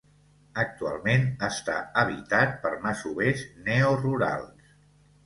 [0.61, 4.73] Actualment està habitat per masovers neorurals.